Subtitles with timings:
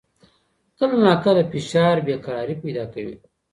[0.77, 3.15] کله ناکله فشار بې قراري پیدا کوي.